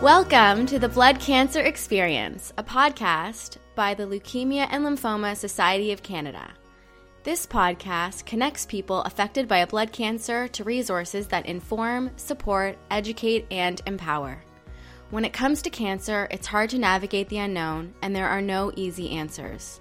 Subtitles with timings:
[0.00, 6.02] Welcome to the Blood Cancer Experience, a podcast by the Leukemia and Lymphoma Society of
[6.02, 6.54] Canada.
[7.22, 13.44] This podcast connects people affected by a blood cancer to resources that inform, support, educate,
[13.50, 14.42] and empower.
[15.10, 18.72] When it comes to cancer, it's hard to navigate the unknown, and there are no
[18.76, 19.80] easy answers.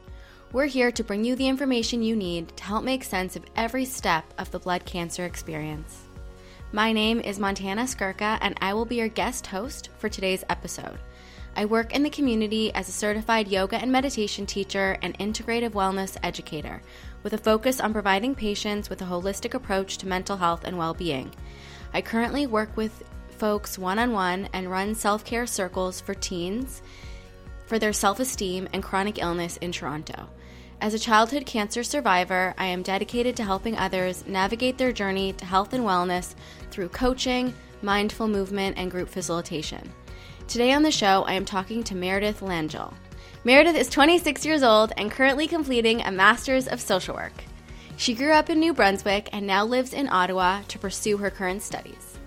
[0.51, 3.86] We're here to bring you the information you need to help make sense of every
[3.86, 6.09] step of the blood cancer experience.
[6.72, 11.00] My name is Montana Skirka, and I will be your guest host for today's episode.
[11.55, 16.16] I work in the community as a certified yoga and meditation teacher and integrative wellness
[16.22, 16.84] educator,
[17.23, 20.94] with a focus on providing patients with a holistic approach to mental health and well
[20.94, 21.34] being.
[21.92, 26.84] I currently work with folks one on one and run self care circles for teens
[27.66, 30.30] for their self esteem and chronic illness in Toronto.
[30.81, 35.45] As a childhood cancer survivor, I am dedicated to helping others navigate their journey to
[35.45, 36.35] health and wellness
[36.71, 39.91] through coaching, mindful movement, and group facilitation.
[40.47, 42.94] Today on the show, I am talking to Meredith Langell.
[43.44, 47.43] Meredith is 26 years old and currently completing a Master's of Social Work.
[47.97, 51.61] She grew up in New Brunswick and now lives in Ottawa to pursue her current
[51.61, 52.17] studies.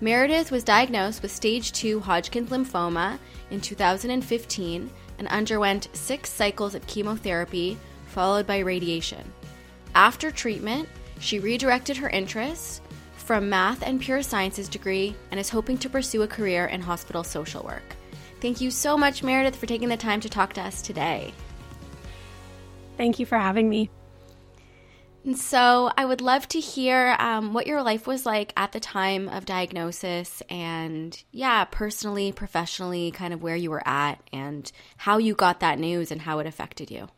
[0.00, 3.18] Meredith was diagnosed with stage 2 Hodgkin's lymphoma
[3.50, 7.76] in 2015 and underwent six cycles of chemotherapy
[8.18, 9.32] followed by radiation.
[9.94, 10.88] After treatment,
[11.20, 12.80] she redirected her interests
[13.14, 17.22] from math and pure sciences degree and is hoping to pursue a career in hospital
[17.22, 17.94] social work.
[18.40, 21.32] Thank you so much, Meredith, for taking the time to talk to us today.
[22.96, 23.88] Thank you for having me.
[25.24, 28.80] And so, I would love to hear um, what your life was like at the
[28.80, 35.18] time of diagnosis and, yeah, personally, professionally, kind of where you were at and how
[35.18, 37.10] you got that news and how it affected you.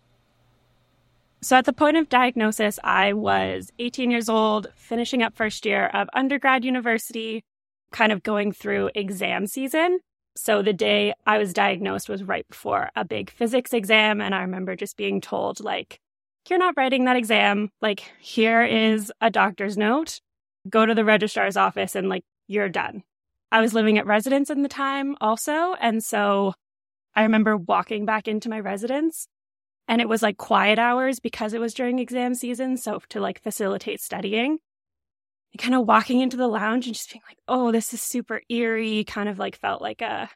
[1.43, 5.87] So, at the point of diagnosis, I was 18 years old, finishing up first year
[5.87, 7.45] of undergrad university,
[7.93, 10.01] kind of going through exam season.
[10.37, 14.21] So, the day I was diagnosed was right before a big physics exam.
[14.21, 15.99] And I remember just being told, like,
[16.51, 17.71] you're not writing that exam.
[17.81, 20.21] Like, here is a doctor's note.
[20.69, 23.03] Go to the registrar's office and, like, you're done.
[23.51, 25.75] I was living at residence in the time also.
[25.81, 26.53] And so
[27.15, 29.27] I remember walking back into my residence
[29.91, 32.77] and it was like quiet hours because it was during exam season.
[32.77, 34.59] So to like facilitate studying,
[35.53, 38.41] and kind of walking into the lounge and just being like, oh, this is super
[38.49, 40.31] eerie, kind of like felt like a,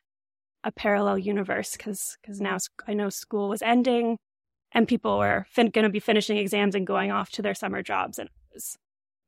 [0.64, 4.18] a parallel universe because because now I know school was ending
[4.72, 7.80] and people were fin- going to be finishing exams and going off to their summer
[7.80, 8.76] jobs and it was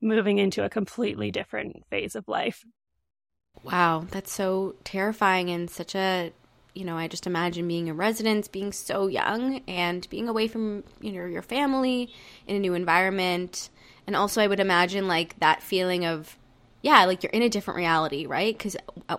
[0.03, 2.65] moving into a completely different phase of life.
[3.63, 6.33] Wow, that's so terrifying and such a
[6.77, 10.85] you know, I just imagine being a resident, being so young and being away from,
[11.01, 12.13] you know, your family
[12.47, 13.71] in a new environment.
[14.07, 16.37] And also I would imagine like that feeling of
[16.83, 18.57] yeah, like you're in a different reality, right?
[18.57, 18.77] Cuz
[19.09, 19.17] uh,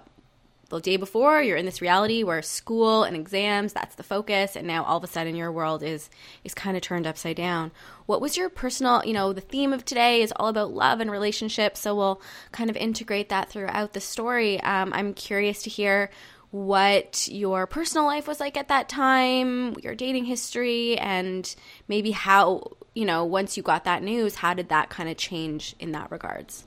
[0.70, 4.68] the day before you're in this reality where school and exams that's the focus and
[4.68, 6.10] now all of a sudden your world is
[6.44, 7.72] is kind of turned upside down
[8.06, 11.10] what was your personal you know the theme of today is all about love and
[11.10, 16.10] relationships so we'll kind of integrate that throughout the story um, i'm curious to hear
[16.52, 21.56] what your personal life was like at that time, your dating history, and
[21.88, 22.64] maybe how,
[22.96, 26.10] you know, once you got that news, how did that kind of change in that
[26.10, 26.66] regards?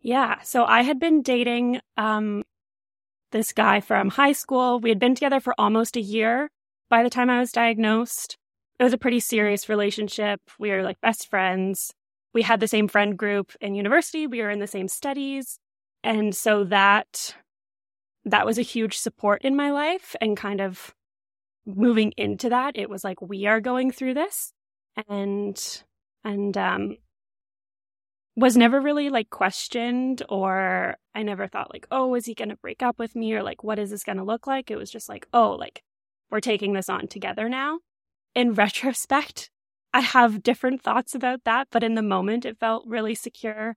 [0.00, 0.40] Yeah.
[0.42, 2.42] So I had been dating um,
[3.30, 4.80] this guy from high school.
[4.80, 6.50] We had been together for almost a year
[6.88, 8.36] by the time I was diagnosed.
[8.78, 10.40] It was a pretty serious relationship.
[10.58, 11.92] We were like best friends.
[12.34, 14.26] We had the same friend group in university.
[14.26, 15.58] We were in the same studies.
[16.02, 17.36] And so that
[18.24, 20.94] that was a huge support in my life and kind of
[21.66, 24.52] moving into that it was like we are going through this.
[25.08, 25.82] And
[26.24, 26.96] and um
[28.34, 32.56] was never really like questioned or I never thought like oh is he going to
[32.56, 33.34] break up with me?
[33.34, 34.70] or like what is this going to look like?
[34.70, 35.82] It was just like oh like
[36.30, 37.80] we're taking this on together now.
[38.34, 39.50] In retrospect
[39.94, 43.76] I have different thoughts about that but in the moment it felt really secure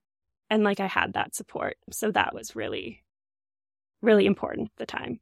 [0.50, 1.76] and like I had that support.
[1.90, 3.02] So that was really
[4.02, 5.20] really important at the time.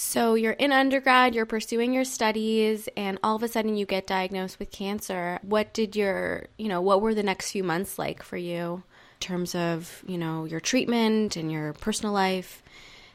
[0.00, 4.06] So you're in undergrad, you're pursuing your studies, and all of a sudden you get
[4.06, 5.40] diagnosed with cancer.
[5.42, 8.84] What did your, you know, what were the next few months like for you
[9.14, 12.62] in terms of, you know, your treatment and your personal life?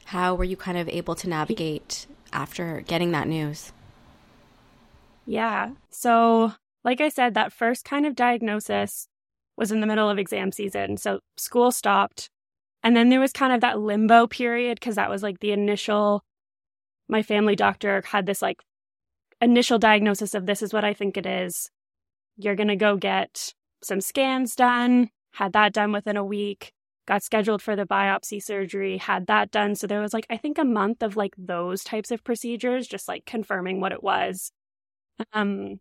[0.04, 3.72] How were you kind of able to navigate after getting that news?
[5.24, 5.70] Yeah.
[5.88, 6.52] So,
[6.84, 9.08] like I said, that first kind of diagnosis
[9.56, 10.98] was in the middle of exam season.
[10.98, 12.28] So, school stopped.
[12.84, 16.22] And then there was kind of that limbo period because that was like the initial,
[17.08, 18.58] my family doctor had this like
[19.40, 21.70] initial diagnosis of this is what I think it is.
[22.36, 26.72] You're going to go get some scans done, had that done within a week.
[27.06, 29.74] got scheduled for the biopsy surgery, had that done.
[29.74, 33.08] So there was like, I think a month of like those types of procedures, just
[33.08, 34.52] like confirming what it was.
[35.32, 35.80] Um,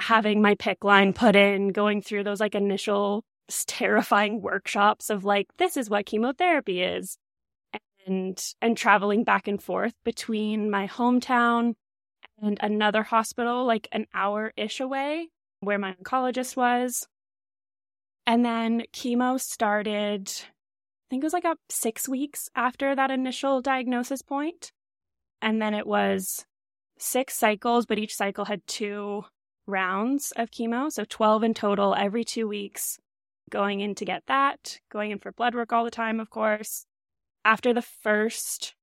[0.00, 3.24] having my PICC line put in, going through those like initial
[3.66, 7.18] terrifying workshops of like, this is what chemotherapy is.
[8.06, 11.74] And, and traveling back and forth between my hometown
[12.40, 15.28] and another hospital, like an hour ish away
[15.60, 17.08] where my oncologist was.
[18.26, 23.60] And then chemo started, I think it was like up six weeks after that initial
[23.60, 24.22] diagnosis.
[25.42, 26.44] And then it was
[26.98, 29.24] six cycles, but each cycle had two
[29.66, 30.90] rounds of chemo.
[30.90, 32.98] So 12 in total every two weeks,
[33.50, 36.86] going in to get that, going in for blood work all the time, of course.
[37.44, 38.74] After the first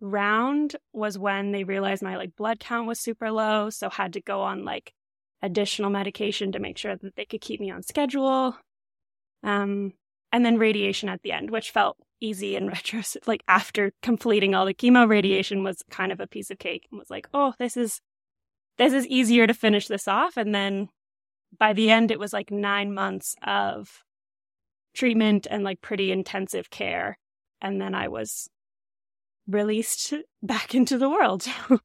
[0.00, 3.70] round was when they realized my like blood count was super low.
[3.70, 4.92] So had to go on like
[5.42, 8.56] additional medication to make sure that they could keep me on schedule.
[9.42, 9.92] Um,
[10.32, 13.26] and then radiation at the end, which felt easy in retrospect.
[13.28, 16.98] Like after completing all the chemo, radiation was kind of a piece of cake and
[16.98, 18.00] was like, oh, this is
[18.78, 20.36] this is easier to finish this off.
[20.36, 20.88] And then
[21.58, 24.04] by the end, it was like nine months of
[24.94, 27.18] treatment and like pretty intensive care.
[27.60, 28.48] And then I was
[29.46, 31.46] released back into the world.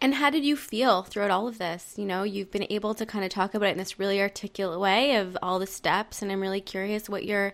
[0.00, 1.94] And how did you feel throughout all of this?
[1.96, 4.78] You know, you've been able to kind of talk about it in this really articulate
[4.78, 7.52] way of all the steps, and I'm really curious what your,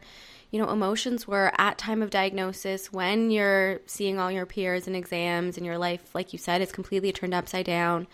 [0.50, 4.94] you know, emotions were at time of diagnosis when you're seeing all your peers and
[4.94, 8.06] exams, and your life, like you said, is completely turned upside down.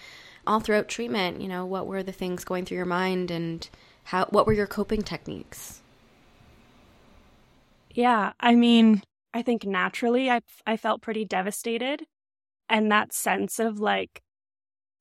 [0.46, 3.68] All throughout treatment, you know, what were the things going through your mind, and
[4.04, 4.26] how?
[4.26, 5.82] What were your coping techniques?
[7.90, 9.02] Yeah, I mean,
[9.34, 12.04] I think naturally, I I felt pretty devastated
[12.70, 14.22] and that sense of like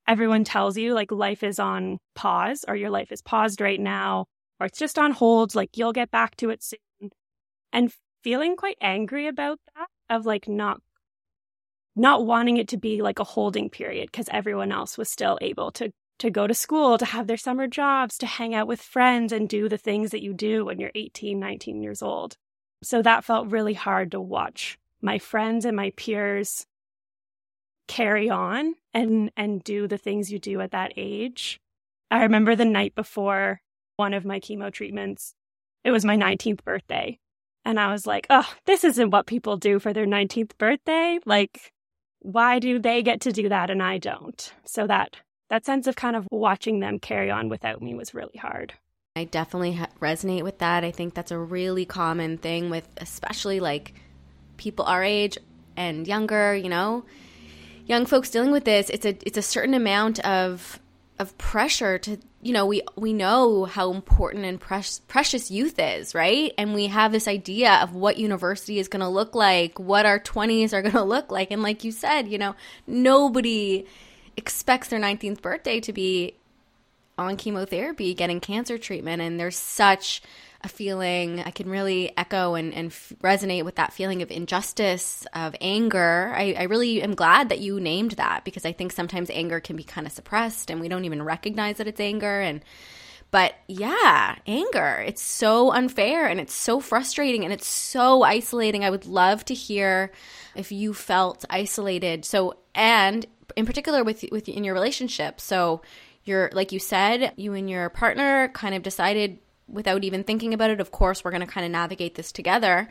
[0.08, 4.26] everyone tells you like life is on pause or your life is paused right now
[4.60, 7.12] or it's just on hold like you'll get back to it soon
[7.74, 7.94] and
[8.24, 10.82] feeling quite angry about that of like not
[12.00, 15.72] not wanting it to be like a holding period because everyone else was still able
[15.72, 19.32] to to go to school to have their summer jobs to hang out with friends
[19.32, 22.36] and do the things that you do when you're 18 19 years old
[22.82, 26.66] so that felt really hard to watch my friends and my peers
[27.90, 31.60] carry on and and do the things you do at that age.
[32.12, 33.62] I remember the night before
[33.98, 35.34] one of my chemo treatments.
[35.84, 37.20] It was my 19th birthday.
[37.66, 41.20] And I was like, "Oh, this isn't what people do for their 19th birthday.
[41.26, 41.72] Like
[42.20, 45.18] why do they get to do that and I don't?" So that
[45.50, 48.74] that sense of kind of watching them carry on without me was really hard.
[49.16, 50.84] I definitely resonate with that.
[50.84, 53.94] I think that's a really common thing with especially like
[54.58, 55.38] people our age
[55.76, 57.06] and younger, you know
[57.90, 60.80] young folks dealing with this, it's a it's a certain amount of
[61.20, 66.16] of pressure to you know we we know how important and precious precious youth is
[66.16, 66.54] right?
[66.58, 70.20] And we have this idea of what university is going to look like what our
[70.20, 71.52] 20s are going to look like.
[71.52, 72.56] And like you said you know
[72.88, 73.86] nobody
[74.38, 76.36] expects their 19th birthday to be
[77.20, 80.22] on chemotherapy getting cancer treatment and there's such
[80.62, 85.26] a feeling I can really echo and, and f- resonate with that feeling of injustice,
[85.34, 86.34] of anger.
[86.36, 89.78] I, I really am glad that you named that because I think sometimes anger can
[89.78, 92.42] be kind of suppressed and we don't even recognize that it's anger.
[92.42, 92.62] And
[93.32, 95.04] but yeah, anger.
[95.06, 98.84] It's so unfair and it's so frustrating and it's so isolating.
[98.84, 100.12] I would love to hear
[100.56, 102.26] if you felt isolated.
[102.26, 105.40] So and in particular with with in your relationship.
[105.40, 105.82] So
[106.30, 110.70] you're like you said, you and your partner kind of decided without even thinking about
[110.70, 110.80] it.
[110.80, 112.90] Of course, we're going to kind of navigate this together.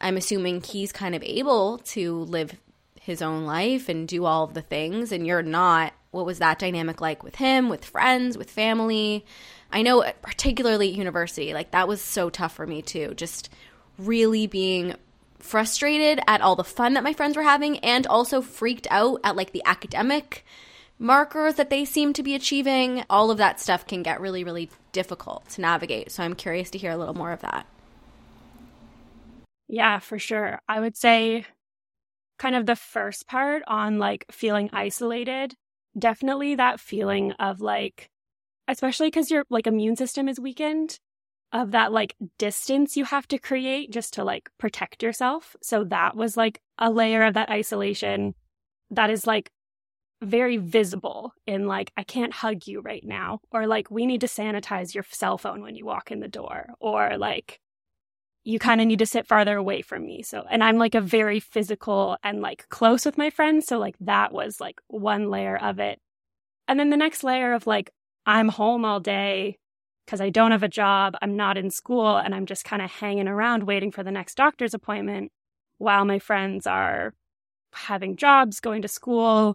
[0.00, 2.54] I'm assuming he's kind of able to live
[3.00, 5.92] his own life and do all of the things, and you're not.
[6.10, 9.24] What was that dynamic like with him, with friends, with family?
[9.72, 13.14] I know, particularly at university, like that was so tough for me too.
[13.14, 13.48] Just
[13.96, 14.94] really being
[15.38, 19.36] frustrated at all the fun that my friends were having and also freaked out at
[19.36, 20.44] like the academic
[21.00, 23.04] markers that they seem to be achieving.
[23.10, 26.12] All of that stuff can get really, really difficult to navigate.
[26.12, 27.66] So I'm curious to hear a little more of that.
[29.66, 30.60] Yeah, for sure.
[30.68, 31.46] I would say
[32.38, 35.54] kind of the first part on like feeling isolated,
[35.98, 38.10] definitely that feeling of like,
[38.68, 40.98] especially because your like immune system is weakened,
[41.52, 45.56] of that like distance you have to create just to like protect yourself.
[45.62, 48.34] So that was like a layer of that isolation
[48.90, 49.50] that is like
[50.22, 54.26] very visible in like i can't hug you right now or like we need to
[54.26, 57.60] sanitize your cell phone when you walk in the door or like
[58.44, 60.22] you kind of need to sit farther away from me.
[60.22, 63.96] So and i'm like a very physical and like close with my friends so like
[64.00, 65.98] that was like one layer of it.
[66.68, 67.90] And then the next layer of like
[68.26, 69.58] i'm home all day
[70.06, 72.90] because I don't have a job, I'm not in school, and I'm just kind of
[72.90, 75.30] hanging around waiting for the next doctor's appointment
[75.78, 77.14] while my friends are
[77.72, 79.54] having jobs, going to school,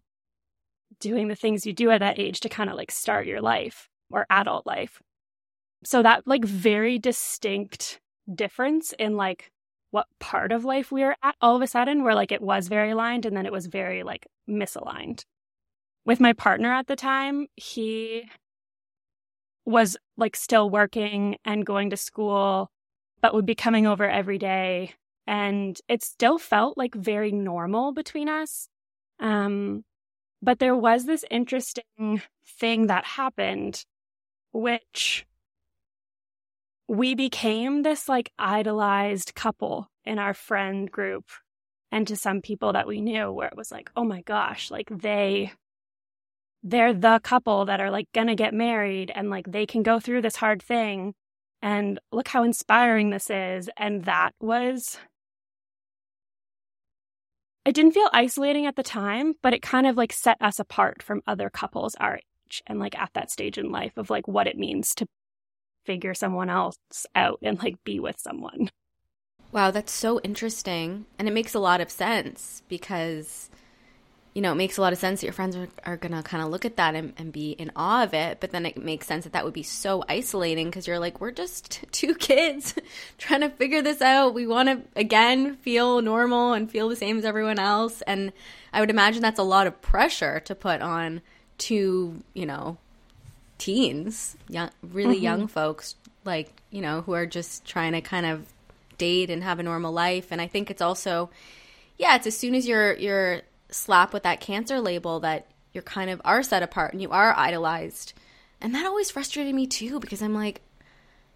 [1.00, 3.90] doing the things you do at that age to kind of like start your life
[4.12, 5.02] or adult life.
[5.84, 8.00] So that like very distinct
[8.34, 9.52] difference in like
[9.92, 12.68] what part of life we were at all of a sudden where like it was
[12.68, 15.24] very aligned and then it was very like misaligned.
[16.06, 18.30] With my partner at the time, he
[19.66, 22.70] was like still working and going to school,
[23.22, 24.94] but would be coming over every day.
[25.28, 28.68] And it still felt like very normal between us.
[29.20, 29.84] Um,
[30.46, 32.22] but there was this interesting
[32.60, 33.84] thing that happened,
[34.54, 35.26] which
[36.88, 41.26] we became this like idolized couple in our friend group
[41.92, 44.88] and to some people that we knew where it was like, oh my gosh, like
[44.92, 45.52] they
[46.62, 50.22] they're the couple that are like gonna get married and like they can go through
[50.22, 51.16] this hard thing
[51.62, 53.68] and look how inspiring this is.
[53.78, 55.00] And that was
[57.66, 61.02] it didn't feel isolating at the time but it kind of like set us apart
[61.02, 64.48] from other couples our age and like at that stage in life of like what
[64.48, 65.08] it means to
[65.86, 66.78] figure someone else
[67.16, 68.70] out and like be with someone.
[69.52, 73.50] Wow that's so interesting and it makes a lot of sense because
[74.36, 76.22] you know, it makes a lot of sense that your friends are, are going to
[76.22, 78.42] kind of look at that and, and, be in awe of it.
[78.42, 81.32] But then it makes sense that that would be so isolating because you're like, we're
[81.32, 82.76] just two kids
[83.18, 84.34] trying to figure this out.
[84.34, 88.02] We want to, again, feel normal and feel the same as everyone else.
[88.02, 88.34] And
[88.74, 91.22] I would imagine that's a lot of pressure to put on
[91.58, 92.78] two, you know,
[93.58, 95.24] teens, young, really mm-hmm.
[95.24, 98.46] young folks, like, you know, who are just trying to kind of
[98.98, 100.28] date and have a normal life.
[100.32, 101.30] And I think it's also,
[101.98, 103.42] yeah, it's as soon as you're, you're,
[103.76, 107.34] slap with that cancer label that you're kind of are set apart and you are
[107.38, 108.14] idolized.
[108.62, 110.62] And that always frustrated me too because I'm like,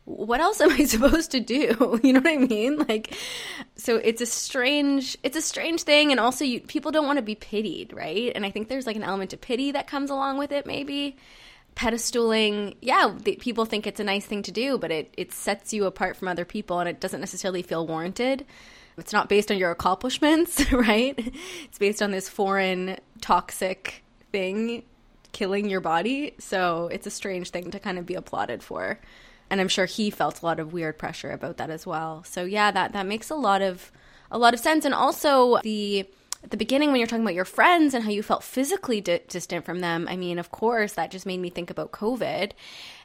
[0.06, 2.00] what else am I supposed to do?
[2.04, 2.78] You know what I mean?
[2.78, 3.16] Like,
[3.76, 7.24] so it's a strange, it's a strange thing, and also you, people don't want to
[7.24, 8.32] be pitied, right?
[8.34, 11.18] And I think there's like an element of pity that comes along with it, maybe
[11.76, 12.76] pedestaling.
[12.82, 15.86] Yeah, the, people think it's a nice thing to do, but it it sets you
[15.86, 18.46] apart from other people, and it doesn't necessarily feel warranted.
[19.00, 21.18] It's not based on your accomplishments, right?
[21.66, 24.84] It's based on this foreign toxic thing
[25.32, 26.34] killing your body.
[26.40, 29.00] So it's a strange thing to kind of be applauded for.
[29.50, 32.24] And I'm sure he felt a lot of weird pressure about that as well.
[32.24, 33.92] So yeah, that that makes a lot of
[34.32, 34.86] a lot of sense.
[34.86, 36.08] And also the
[36.44, 39.22] at the beginning when you're talking about your friends and how you felt physically di-
[39.28, 42.52] distant from them, I mean, of course, that just made me think about COVID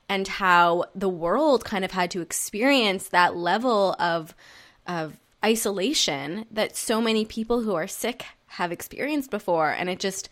[0.09, 4.35] and how the world kind of had to experience that level of
[4.87, 9.71] of isolation that so many people who are sick have experienced before.
[9.71, 10.29] And it just,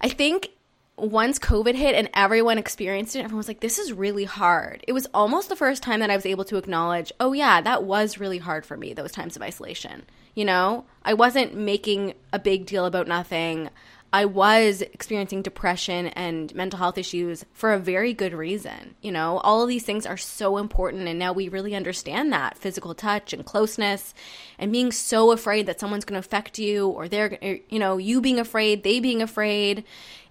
[0.00, 0.48] I think
[0.96, 4.84] once COVID hit and everyone experienced it, everyone was like, this is really hard.
[4.86, 7.84] It was almost the first time that I was able to acknowledge, oh, yeah, that
[7.84, 10.04] was really hard for me, those times of isolation.
[10.34, 13.70] You know, I wasn't making a big deal about nothing.
[14.14, 18.94] I was experiencing depression and mental health issues for a very good reason.
[19.02, 21.08] You know, all of these things are so important.
[21.08, 24.14] And now we really understand that physical touch and closeness
[24.56, 27.96] and being so afraid that someone's going to affect you or they're, er, you know,
[27.96, 29.82] you being afraid, they being afraid.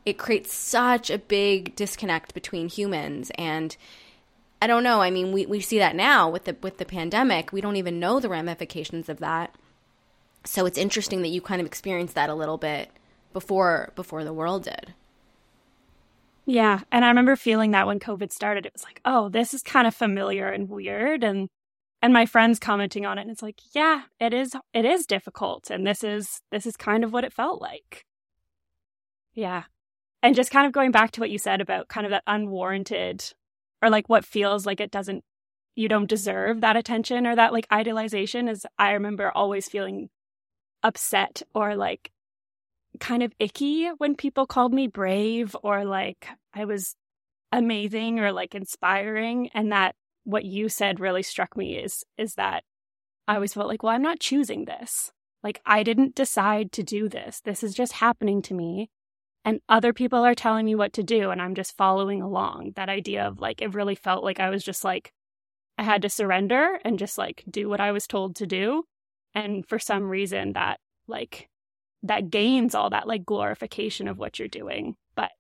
[0.06, 3.34] It creates such a big disconnect between humans.
[3.36, 3.76] And
[4.62, 5.02] I don't know.
[5.02, 7.52] I mean, we, we see that now with the, with the pandemic.
[7.52, 9.54] We don't even know the ramifications of that.
[10.46, 12.90] So it's interesting that you kind of experienced that a little bit
[13.34, 14.94] before before the world did.
[16.46, 19.62] Yeah, and I remember feeling that when COVID started, it was like, "Oh, this is
[19.64, 21.50] kind of familiar and weird." And
[22.02, 24.56] and my friends commenting on it, and it's like, "Yeah, it is.
[24.74, 28.06] It is difficult, and this is this is kind of what it felt like."
[29.34, 29.64] Yeah,
[30.22, 33.34] and just kind of going back to what you said about kind of that unwarranted,
[33.82, 35.24] or like what feels like it doesn't,
[35.76, 38.50] you don't deserve that attention or that like idolization.
[38.50, 40.10] Is I remember always feeling
[40.84, 42.12] upset or like
[43.04, 46.96] kind of icky when people called me brave or like I was
[47.52, 49.94] amazing or like inspiring and that
[50.24, 52.64] what you said really struck me is is that
[53.28, 55.12] I always felt like well I'm not choosing this.
[55.44, 57.42] Like I didn't decide to do this.
[57.42, 58.90] This is just happening to me
[59.44, 62.72] and other people are telling me what to do and I'm just following along.
[62.78, 65.12] That idea of like it really felt like I was just like
[65.78, 68.86] I had to surrender and just like do what I was told to do.
[69.36, 71.50] And for some reason that like
[72.04, 75.32] that gains all that like glorification of what you're doing but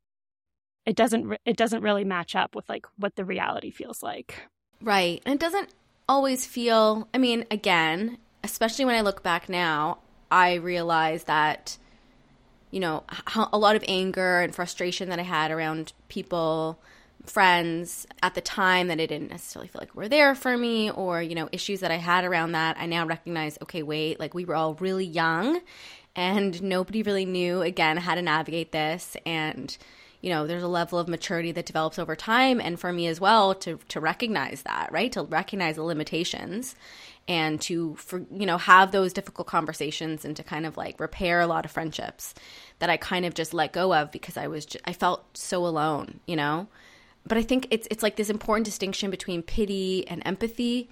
[0.85, 4.35] it doesn't it doesn't really match up with like what the reality feels like.
[4.81, 5.69] Right and it doesn't
[6.09, 11.77] always feel i mean again especially when i look back now i realize that
[12.71, 13.05] you know
[13.53, 16.77] a lot of anger and frustration that i had around people
[17.25, 21.21] friends at the time that I didn't necessarily feel like were there for me or,
[21.21, 24.45] you know, issues that I had around that, I now recognize, okay, wait, like we
[24.45, 25.61] were all really young
[26.15, 29.17] and nobody really knew, again, how to navigate this.
[29.25, 29.75] And,
[30.21, 32.61] you know, there's a level of maturity that develops over time.
[32.61, 35.11] And for me as well, to, to recognize that, right?
[35.13, 36.75] To recognize the limitations
[37.27, 41.41] and to, for, you know, have those difficult conversations and to kind of like repair
[41.41, 42.33] a lot of friendships
[42.79, 45.65] that I kind of just let go of because I was, just, I felt so
[45.65, 46.67] alone, you know?
[47.25, 50.89] but I think it's it's like this important distinction between pity and empathy.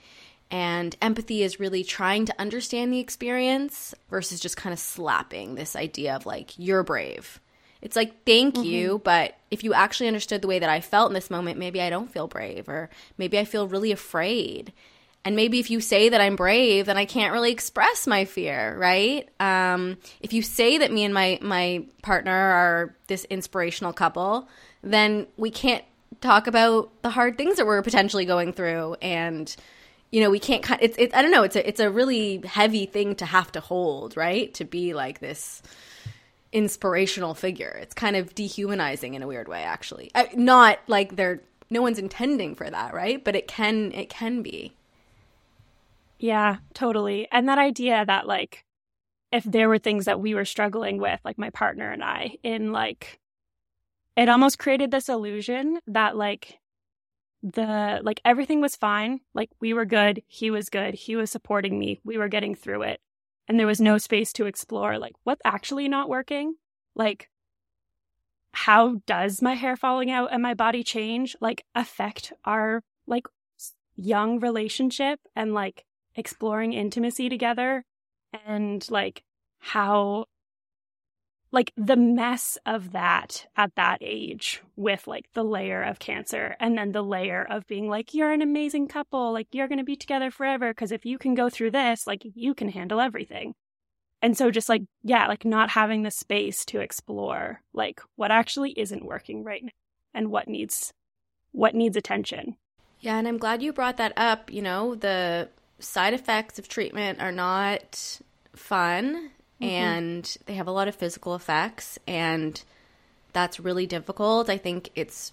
[0.51, 5.77] And empathy is really trying to understand the experience versus just kind of slapping this
[5.77, 7.39] idea of like, you're brave.
[7.81, 8.65] It's like, thank mm-hmm.
[8.65, 11.81] you, but if you actually understood the way that I felt in this moment, maybe
[11.81, 14.71] I don't feel brave, or maybe I feel really afraid.
[15.23, 18.75] And maybe if you say that I'm brave, then I can't really express my fear,
[18.77, 19.29] right?
[19.39, 24.47] Um, if you say that me and my my partner are this inspirational couple,
[24.83, 25.83] then we can't
[26.21, 29.55] talk about the hard things that we're potentially going through and
[30.11, 32.85] you know we can't it's it, i don't know it's a it's a really heavy
[32.85, 34.53] thing to have to hold right?
[34.55, 35.61] To be like this
[36.51, 37.77] inspirational figure.
[37.81, 40.11] It's kind of dehumanizing in a weird way actually.
[40.13, 43.23] I, not like they're no one's intending for that right?
[43.23, 44.75] But it can it can be.
[46.19, 47.27] Yeah totally.
[47.31, 48.65] And that idea that like
[49.31, 52.73] if there were things that we were struggling with like my partner and i in
[52.73, 53.19] like
[54.17, 56.59] it almost created this illusion that like
[57.43, 59.21] the like everything was fine.
[59.33, 60.21] Like we were good.
[60.27, 60.93] He was good.
[60.93, 61.99] He was supporting me.
[62.03, 63.01] We were getting through it.
[63.47, 66.55] And there was no space to explore like what's actually not working?
[66.95, 67.29] Like
[68.53, 73.27] how does my hair falling out and my body change like affect our like
[73.95, 77.85] young relationship and like exploring intimacy together?
[78.45, 79.23] And like
[79.59, 80.25] how
[81.51, 86.77] like the mess of that at that age with like the layer of cancer and
[86.77, 89.33] then the layer of being like you're an amazing couple.
[89.33, 92.23] Like you're going to be together forever because if you can go through this like
[92.23, 93.53] you can handle everything.
[94.21, 98.71] And so just like yeah like not having the space to explore like what actually
[98.71, 99.71] isn't working right now
[100.13, 100.93] and what needs
[101.51, 102.55] what needs attention.
[103.01, 104.51] Yeah and i'm glad you brought that up.
[104.51, 108.21] You know the side effects of treatment are not
[108.55, 109.69] fun mm-hmm.
[109.69, 112.61] and they have a lot of physical effects and
[113.33, 114.49] that's really difficult.
[114.49, 115.31] I think it's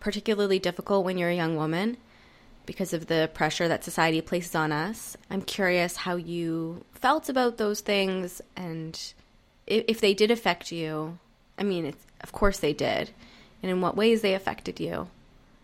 [0.00, 1.96] particularly difficult when you're a young woman
[2.66, 5.16] because of the pressure that society places on us.
[5.30, 8.98] I'm curious how you felt about those things and
[9.66, 11.18] if, if they did affect you.
[11.58, 13.10] I mean, of course they did.
[13.62, 15.08] And in what ways they affected you.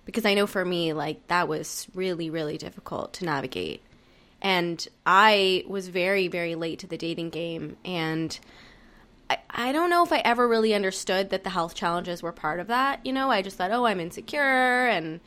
[0.05, 3.83] Because I know for me, like, that was really, really difficult to navigate.
[4.41, 7.77] And I was very, very late to the dating game.
[7.85, 8.39] And
[9.29, 12.61] I, I don't know if I ever really understood that the health challenges were part
[12.61, 13.05] of that.
[13.05, 14.87] You know, I just thought, oh, I'm insecure.
[14.87, 15.21] And,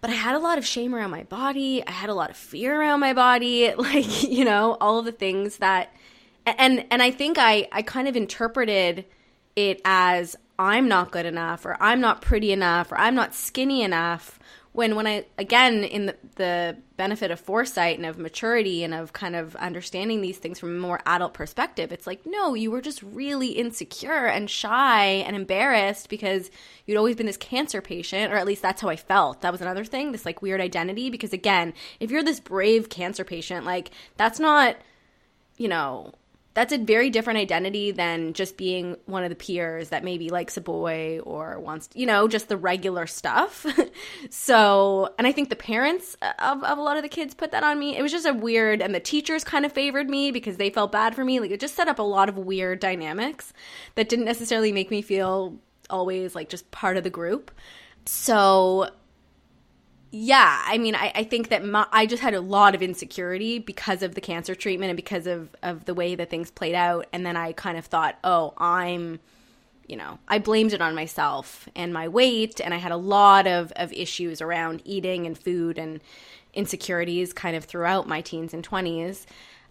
[0.00, 1.86] but I had a lot of shame around my body.
[1.86, 3.72] I had a lot of fear around my body.
[3.76, 5.92] Like, you know, all the things that,
[6.46, 9.04] and, and I think I, I kind of interpreted
[9.54, 13.82] it as I'm not good enough or I'm not pretty enough or I'm not skinny
[13.82, 14.38] enough
[14.78, 19.12] when when I again in the, the, benefit of foresight and of maturity and of
[19.12, 22.80] kind of understanding these things from a more adult perspective, it's like no, you were
[22.80, 26.48] just really insecure and shy and embarrassed because
[26.86, 29.40] you'd always been this cancer patient, or at least that's how I felt.
[29.40, 31.10] That was another thing, this like weird identity.
[31.10, 34.76] Because again, if you're this brave cancer patient, like that's not
[35.56, 36.14] you know
[36.58, 40.56] that's a very different identity than just being one of the peers that maybe likes
[40.56, 43.64] a boy or wants, you know, just the regular stuff.
[44.30, 47.62] so, and I think the parents of, of a lot of the kids put that
[47.62, 47.96] on me.
[47.96, 50.90] It was just a weird, and the teachers kind of favored me because they felt
[50.90, 51.38] bad for me.
[51.38, 53.52] Like it just set up a lot of weird dynamics
[53.94, 55.56] that didn't necessarily make me feel
[55.88, 57.52] always like just part of the group.
[58.04, 58.90] So
[60.10, 63.58] yeah, I mean, I, I think that my, I just had a lot of insecurity
[63.58, 67.06] because of the cancer treatment and because of, of the way that things played out.
[67.12, 69.20] And then I kind of thought, oh, I'm,
[69.86, 72.58] you know, I blamed it on myself and my weight.
[72.58, 76.00] And I had a lot of, of issues around eating and food and
[76.54, 79.26] insecurities kind of throughout my teens and 20s.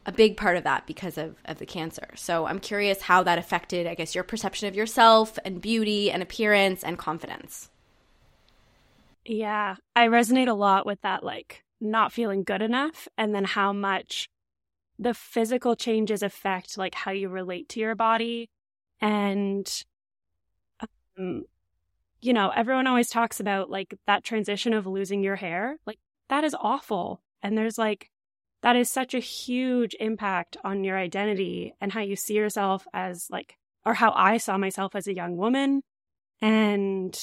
[0.05, 2.09] A big part of that because of, of the cancer.
[2.15, 6.21] So I'm curious how that affected, I guess, your perception of yourself and beauty and
[6.21, 7.69] appearance and confidence.
[9.27, 13.73] Yeah, I resonate a lot with that, like not feeling good enough, and then how
[13.73, 14.29] much
[14.99, 18.49] the physical changes affect like how you relate to your body.
[19.01, 19.67] And,
[21.17, 21.43] um,
[22.21, 25.77] you know, everyone always talks about like that transition of losing your hair.
[25.85, 27.21] Like, that is awful.
[27.43, 28.09] And there's like,
[28.63, 33.27] that is such a huge impact on your identity and how you see yourself as
[33.31, 35.83] like, or how I saw myself as a young woman.
[36.41, 37.17] And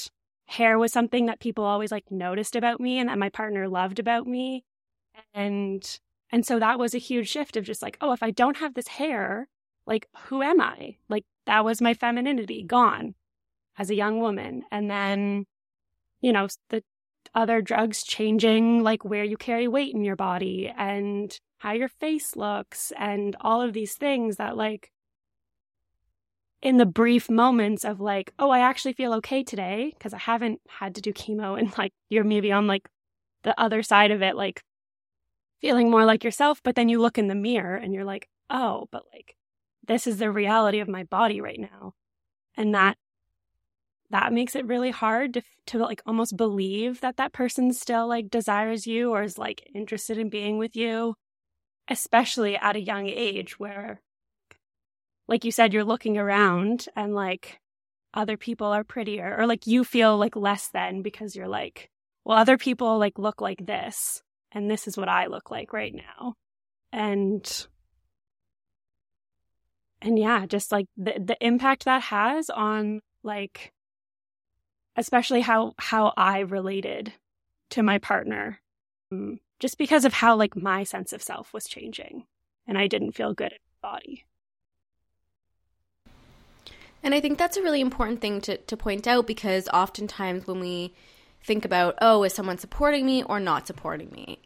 [0.47, 3.99] hair was something that people always like noticed about me and that my partner loved
[3.99, 4.65] about me.
[5.35, 5.99] And
[6.31, 8.75] and so that was a huge shift of just like, oh, if I don't have
[8.75, 9.49] this hair,
[9.87, 10.97] like who am I?
[11.09, 13.15] Like that was my femininity gone
[13.79, 14.63] as a young woman.
[14.71, 15.47] And then,
[16.21, 16.83] you know, the
[17.35, 22.37] other drugs changing like where you carry weight in your body and how your face
[22.37, 24.91] looks and all of these things that like
[26.65, 30.63] in the brief moments of like, oh, I actually feel okay today because I haven't
[30.67, 32.89] had to do chemo and like you're maybe on like
[33.43, 34.63] the other side of it, like
[35.61, 36.61] feeling more like yourself.
[36.65, 39.37] But then you look in the mirror and you're like, oh, but like
[39.87, 41.93] this is the reality of my body right now.
[42.57, 42.97] And that
[44.11, 48.31] that makes it really hard to to like almost believe that that person still like
[48.31, 51.15] desires you or is like interested in being with you
[51.89, 54.01] especially at a young age where
[55.29, 57.61] like you said, you're looking around and like
[58.13, 61.91] other people are prettier or like you feel like less than because you're like,
[62.25, 65.95] well, other people like look like this and this is what I look like right
[65.95, 66.35] now.
[66.93, 67.67] And
[70.01, 73.73] and yeah, just like the the impact that has on like
[74.97, 77.13] especially how how I related
[77.71, 78.61] to my partner
[79.11, 82.27] um, just because of how like my sense of self was changing
[82.67, 84.25] and I didn't feel good in my body.
[87.05, 90.59] And I think that's a really important thing to, to point out because oftentimes when
[90.59, 90.95] we
[91.43, 94.41] think about, oh, is someone supporting me or not supporting me?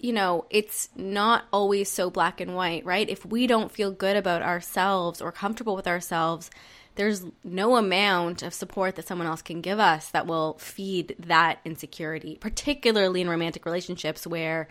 [0.00, 3.08] You know, it's not always so black and white, right?
[3.08, 6.50] If we don't feel good about ourselves or comfortable with ourselves,
[6.96, 11.60] there's no amount of support that someone else can give us that will feed that
[11.64, 14.66] insecurity, particularly in romantic relationships where,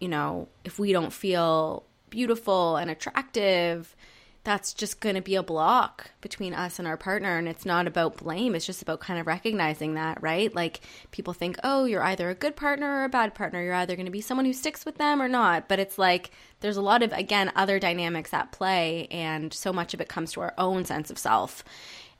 [0.00, 3.96] you know, if we don't feel beautiful and attractive,
[4.44, 7.86] that's just going to be a block between us and our partner and it's not
[7.86, 10.54] about blame it's just about kind of recognizing that right?
[10.54, 10.80] Like
[11.10, 13.62] people think oh you're either a good partner or a bad partner.
[13.62, 15.68] You're either going to be someone who sticks with them or not.
[15.68, 16.30] But it's like
[16.60, 20.32] there's a lot of again other dynamics at play and so much of it comes
[20.32, 21.64] to our own sense of self.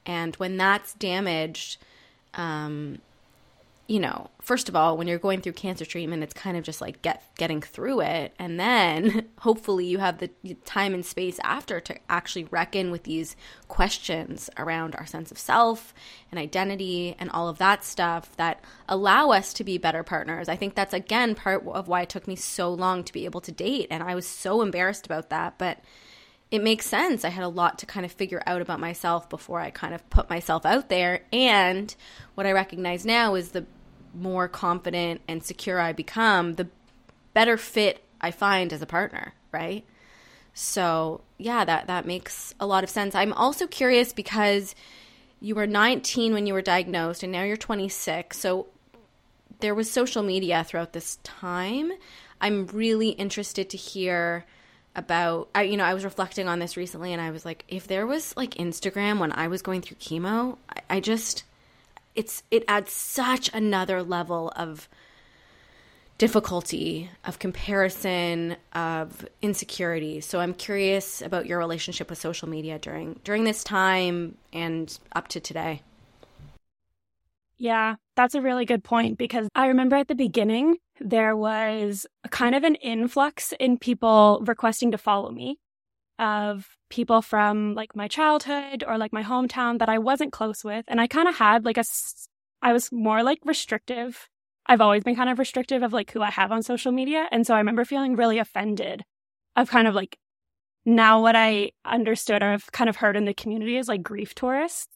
[0.06, 1.78] And when that's damaged
[2.34, 2.98] um,
[3.86, 6.80] you know, first of all, when you're going through cancer treatment, it's kind of just
[6.80, 10.30] like get getting through it, and then hopefully you have the
[10.64, 13.36] time and space after to actually reckon with these
[13.68, 15.92] questions around our sense of self
[16.30, 20.48] and identity and all of that stuff that allow us to be better partners.
[20.48, 23.42] I think that's again part of why it took me so long to be able
[23.42, 25.80] to date, and I was so embarrassed about that, but
[26.54, 27.24] it makes sense.
[27.24, 30.08] I had a lot to kind of figure out about myself before I kind of
[30.08, 31.22] put myself out there.
[31.32, 31.92] And
[32.36, 33.66] what I recognize now is the
[34.14, 36.68] more confident and secure I become, the
[37.32, 39.84] better fit I find as a partner, right?
[40.52, 43.16] So, yeah, that that makes a lot of sense.
[43.16, 44.76] I'm also curious because
[45.40, 48.38] you were 19 when you were diagnosed and now you're 26.
[48.38, 48.68] So,
[49.58, 51.90] there was social media throughout this time.
[52.40, 54.44] I'm really interested to hear
[54.96, 57.86] about I you know, I was reflecting on this recently and I was like if
[57.86, 61.44] there was like Instagram when I was going through chemo, I, I just
[62.14, 64.88] it's it adds such another level of
[66.16, 70.20] difficulty of comparison of insecurity.
[70.20, 75.28] So i'm curious about your relationship with social media during during this time and up
[75.28, 75.82] to today.
[77.58, 82.54] Yeah that's a really good point because i remember at the beginning there was kind
[82.54, 85.58] of an influx in people requesting to follow me
[86.18, 90.84] of people from like my childhood or like my hometown that I wasn't close with.
[90.88, 91.84] And I kind of had like a,
[92.62, 94.28] I was more like restrictive.
[94.66, 97.28] I've always been kind of restrictive of like who I have on social media.
[97.32, 99.02] And so I remember feeling really offended
[99.56, 100.18] of kind of like
[100.86, 104.34] now what I understood or I've kind of heard in the community is like grief
[104.34, 104.88] tourists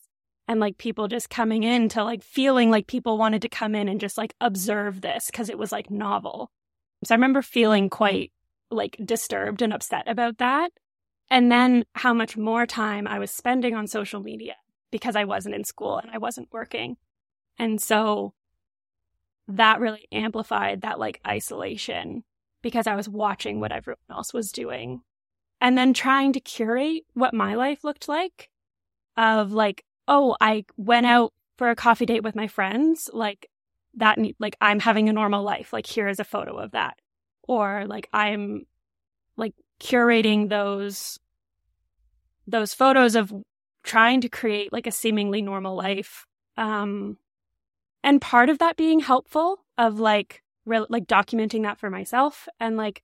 [0.48, 3.86] and like people just coming in to like feeling like people wanted to come in
[3.86, 6.50] and just like observe this because it was like novel.
[7.04, 8.32] So I remember feeling quite
[8.70, 10.70] like disturbed and upset about that.
[11.30, 14.54] And then how much more time I was spending on social media
[14.90, 16.96] because I wasn't in school and I wasn't working.
[17.58, 18.32] And so
[19.46, 22.24] that really amplified that like isolation
[22.62, 25.02] because I was watching what everyone else was doing
[25.60, 28.48] and then trying to curate what my life looked like
[29.16, 33.48] of like, oh, I went out for a coffee date with my friends, like
[33.94, 35.72] that, like I'm having a normal life.
[35.72, 36.98] Like here is a photo of that.
[37.46, 38.66] Or like I'm
[39.36, 41.18] like curating those
[42.46, 43.32] those photos of
[43.84, 47.16] trying to create like a seemingly normal life um
[48.02, 52.76] and part of that being helpful of like re- like documenting that for myself and
[52.76, 53.02] like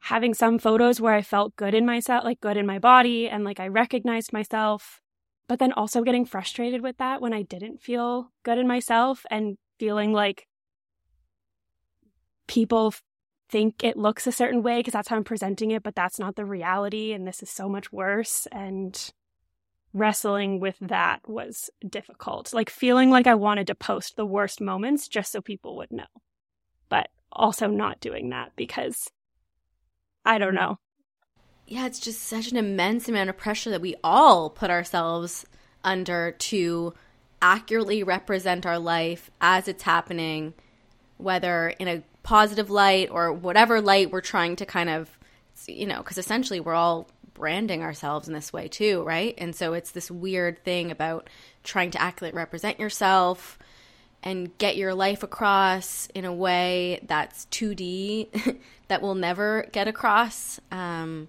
[0.00, 3.44] having some photos where I felt good in myself like good in my body and
[3.44, 5.00] like I recognized myself
[5.50, 9.58] but then also getting frustrated with that when I didn't feel good in myself and
[9.80, 10.46] feeling like
[12.46, 12.94] people
[13.48, 16.36] think it looks a certain way because that's how I'm presenting it, but that's not
[16.36, 17.12] the reality.
[17.12, 18.46] And this is so much worse.
[18.52, 18.96] And
[19.92, 22.54] wrestling with that was difficult.
[22.54, 26.04] Like feeling like I wanted to post the worst moments just so people would know,
[26.88, 29.10] but also not doing that because
[30.24, 30.78] I don't know.
[31.70, 35.46] Yeah, it's just such an immense amount of pressure that we all put ourselves
[35.84, 36.94] under to
[37.40, 40.52] accurately represent our life as it's happening,
[41.16, 45.16] whether in a positive light or whatever light we're trying to kind of,
[45.68, 49.36] you know, because essentially we're all branding ourselves in this way too, right?
[49.38, 51.30] And so it's this weird thing about
[51.62, 53.60] trying to accurately represent yourself
[54.24, 60.58] and get your life across in a way that's 2D that will never get across.
[60.72, 61.28] Um,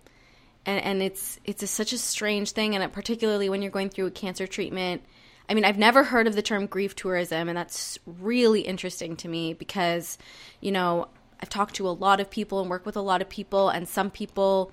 [0.66, 4.08] and, and it's it's a, such a strange thing, and particularly when you're going through
[4.08, 5.04] a cancer treatment.
[5.50, 9.28] I mean, I've never heard of the term grief tourism, and that's really interesting to
[9.28, 10.18] me because,
[10.62, 11.10] you know,
[11.42, 13.88] I've talked to a lot of people and work with a lot of people, and
[13.88, 14.72] some people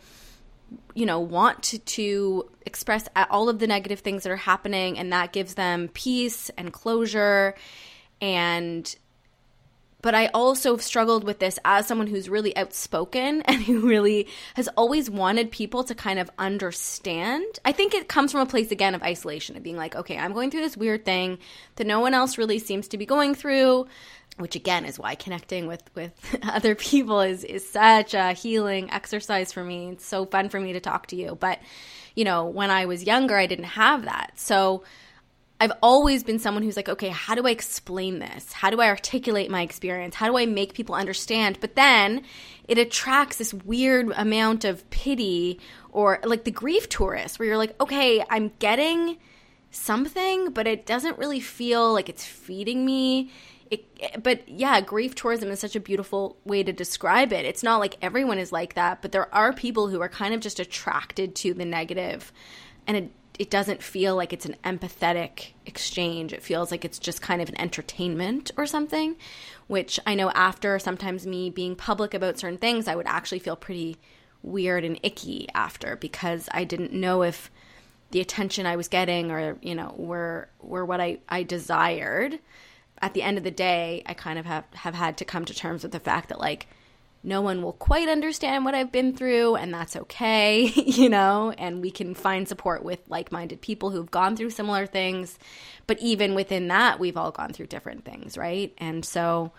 [0.95, 5.13] you know want to, to express all of the negative things that are happening and
[5.13, 7.55] that gives them peace and closure
[8.21, 8.97] and
[10.01, 14.29] but I also have struggled with this as someone who's really outspoken and who really
[14.55, 17.59] has always wanted people to kind of understand.
[17.65, 20.33] I think it comes from a place again of isolation of being like, okay, I'm
[20.33, 21.39] going through this weird thing
[21.77, 23.87] that no one else really seems to be going through,
[24.37, 29.53] which again is why connecting with with other people is is such a healing exercise
[29.53, 29.91] for me.
[29.91, 31.37] It's so fun for me to talk to you.
[31.39, 31.59] But,
[32.15, 34.33] you know, when I was younger, I didn't have that.
[34.37, 34.85] So
[35.61, 38.53] I've always been someone who's like, okay, how do I explain this?
[38.53, 40.15] How do I articulate my experience?
[40.15, 41.59] How do I make people understand?
[41.61, 42.23] But then
[42.69, 45.59] it attracts this weird amount of pity
[45.91, 49.19] or like the grief tourist where you're like, okay, I'm getting
[49.71, 53.33] something, but it doesn't really feel like it's feeding me.
[53.69, 57.45] It, but yeah, grief tourism is such a beautiful way to describe it.
[57.45, 60.41] It's not like everyone is like that, but there are people who are kind of
[60.41, 62.33] just attracted to the negative
[62.87, 66.33] and it it doesn't feel like it's an empathetic exchange.
[66.33, 69.17] It feels like it's just kind of an entertainment or something,
[69.69, 73.55] which I know after sometimes me being public about certain things, I would actually feel
[73.55, 73.97] pretty
[74.43, 77.51] weird and icky after because I didn't know if
[78.11, 82.41] the attention I was getting or, you know, were were what I, I desired.
[83.01, 85.55] At the end of the day, I kind of have, have had to come to
[85.55, 86.67] terms with the fact that like
[87.23, 91.83] no one will quite understand what I've been through, and that's okay, you know, and
[91.83, 95.39] we can find support with like minded people who've gone through similar things.
[95.87, 98.73] But even within that, we've all gone through different things, right?
[98.79, 99.53] And so,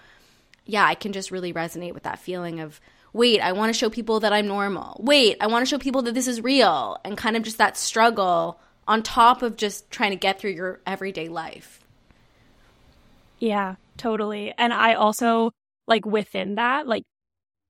[0.65, 2.79] yeah, I can just really resonate with that feeling of,
[3.11, 5.01] wait, I want to show people that I'm normal.
[5.03, 7.77] Wait, I want to show people that this is real, and kind of just that
[7.77, 11.83] struggle on top of just trying to get through your everyday life.
[13.39, 14.53] Yeah, totally.
[14.57, 15.51] And I also,
[15.87, 17.03] like, within that, like,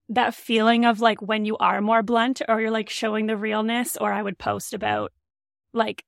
[0.10, 3.96] that feeling of like when you are more blunt or you're like showing the realness
[3.98, 5.12] or i would post about
[5.74, 6.04] like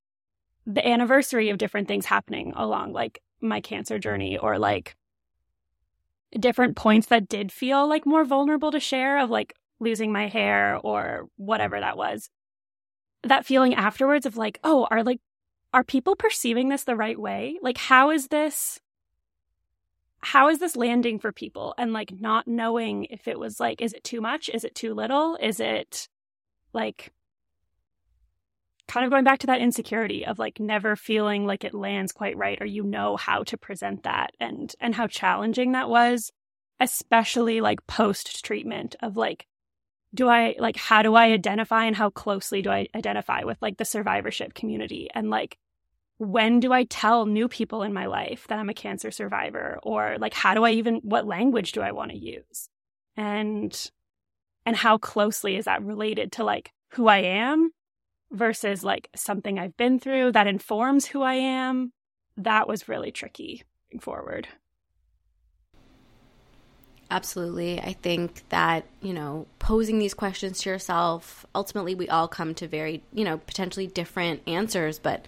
[0.66, 4.96] the anniversary of different things happening along like my cancer journey or like
[6.40, 10.78] different points that did feel like more vulnerable to share of like losing my hair
[10.84, 12.30] or whatever that was.
[13.24, 15.20] That feeling afterwards of like oh are like
[15.74, 17.58] are people perceiving this the right way?
[17.62, 18.80] Like how is this
[20.24, 21.74] how is this landing for people?
[21.78, 24.50] And like not knowing if it was like is it too much?
[24.50, 25.36] Is it too little?
[25.42, 26.08] Is it
[26.74, 27.12] like
[28.92, 32.36] kind of going back to that insecurity of like never feeling like it lands quite
[32.36, 36.30] right or you know how to present that and and how challenging that was
[36.82, 39.48] especially like post treatment of like
[40.14, 43.78] do i like how do i identify and how closely do i identify with like
[43.78, 45.58] the survivorship community and like
[46.22, 49.80] when do I tell new people in my life that I'm a cancer survivor?
[49.82, 52.70] Or like, how do I even, what language do I want to use?
[53.18, 53.92] And,
[54.64, 57.72] and how closely is that related to like who I am
[58.32, 61.92] versus like something I've been through that informs who I am?
[62.38, 63.64] That was really tricky
[64.00, 64.48] forward.
[67.10, 67.80] Absolutely.
[67.82, 72.68] I think that, you know, posing these questions to yourself, ultimately we all come to
[72.68, 75.26] very, you know, potentially different answers, but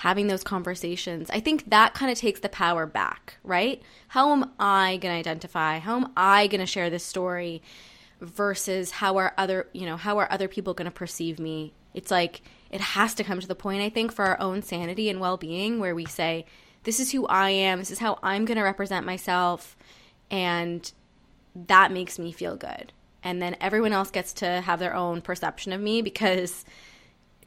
[0.00, 3.82] having those conversations, I think that kind of takes the power back, right?
[4.08, 5.78] How am I going to identify?
[5.78, 7.60] How am I going to share this story
[8.18, 11.74] versus how are other, you know, how are other people going to perceive me?
[11.92, 15.10] It's like it has to come to the point I think for our own sanity
[15.10, 16.46] and well-being where we say
[16.84, 19.76] this is who I am, this is how I'm going to represent myself
[20.30, 20.90] and
[21.54, 22.94] that makes me feel good.
[23.22, 26.64] And then everyone else gets to have their own perception of me because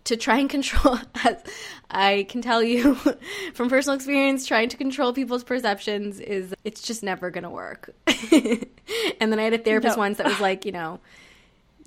[0.06, 1.38] to try and control as
[1.90, 2.96] I can tell you
[3.54, 7.94] from personal experience trying to control people's perceptions is it's just never going to work.
[8.32, 10.02] and then I had a therapist no.
[10.02, 11.00] once that was like, you know,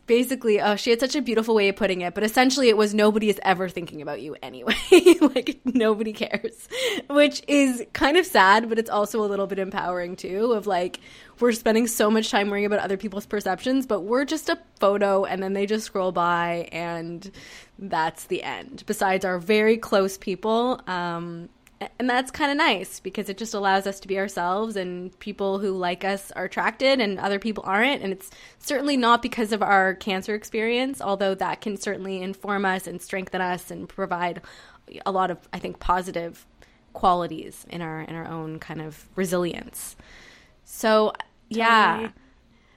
[0.07, 2.95] basically, oh, she had such a beautiful way of putting it, but essentially it was
[2.95, 4.75] nobody is ever thinking about you anyway.
[5.21, 6.69] like nobody cares,
[7.11, 10.53] which is kind of sad, but it's also a little bit empowering too.
[10.53, 11.01] Of like
[11.41, 15.25] we're spending so much time worrying about other people's perceptions, but we're just a photo,
[15.25, 17.31] and then they just scroll by, and
[17.79, 18.85] that's the end.
[18.87, 21.49] Besides our very close people, um,
[21.99, 25.59] and that's kind of nice because it just allows us to be ourselves and people
[25.59, 29.63] who like us are attracted and other people aren't and it's certainly not because of
[29.63, 34.41] our cancer experience although that can certainly inform us and strengthen us and provide
[35.05, 36.47] a lot of i think positive
[36.95, 39.97] qualities in our in our own kind of resilience
[40.65, 41.13] so
[41.51, 42.13] yeah totally.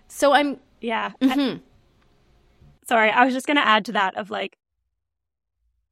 [0.10, 1.58] so i'm yeah mm-hmm.
[1.58, 1.60] I,
[2.86, 4.59] sorry i was just going to add to that of like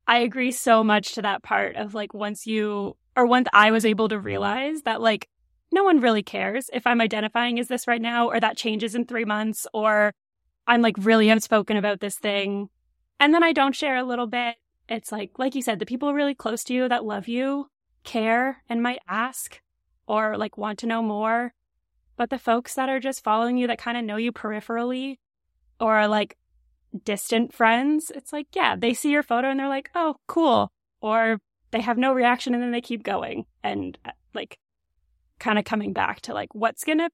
[0.08, 3.86] I agree so much to that part of like once you or once I was
[3.86, 5.28] able to realize that like
[5.72, 9.06] no one really cares if I'm identifying as this right now or that changes in
[9.06, 10.14] 3 months or
[10.66, 12.70] I'm like really outspoken about this thing
[13.20, 14.56] and then I don't share a little bit.
[14.88, 17.70] It's like like you said the people really close to you that love you
[18.06, 19.62] care and might ask
[20.08, 21.54] or like want to know more.
[22.16, 25.18] But the folks that are just following you that kind of know you peripherally
[25.82, 26.38] or like
[26.98, 30.72] distant friends, it's like, yeah, they see your photo and they're like, oh, cool.
[31.02, 31.40] Or
[31.72, 34.58] they have no reaction and then they keep going and uh, like
[35.40, 37.10] kind of coming back to like, what's going to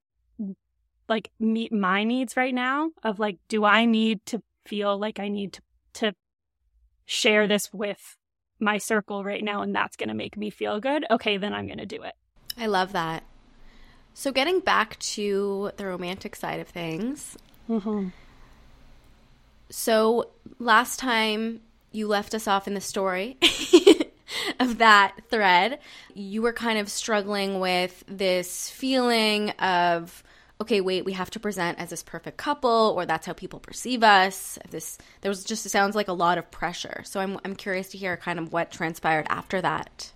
[1.10, 5.28] like meet my needs right now of like, do I need to feel like I
[5.28, 5.62] need to,
[5.94, 6.14] to
[7.06, 8.18] share this with
[8.60, 11.06] my circle right now and that's going to make me feel good?
[11.12, 12.14] Okay, then I'm going to do it.
[12.58, 13.24] I love that.
[14.14, 17.36] So, getting back to the romantic side of things,
[17.68, 18.10] mm-hmm.
[19.70, 23.38] So last time you left us off in the story
[24.60, 25.80] of that thread,
[26.14, 30.24] you were kind of struggling with this feeling of
[30.62, 34.02] okay, wait, we have to present as this perfect couple, or that's how people perceive
[34.02, 34.58] us.
[34.70, 37.02] This there was just it sounds like a lot of pressure.
[37.06, 40.12] So I'm I'm curious to hear kind of what transpired after that.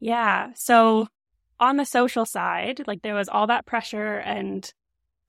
[0.00, 0.50] Yeah.
[0.54, 1.06] So
[1.60, 4.70] on the social side, like there was all that pressure and